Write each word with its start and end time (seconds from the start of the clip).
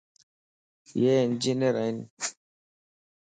يي 1.01 1.11
انجينئر 1.25 1.75
ائين 1.83 1.97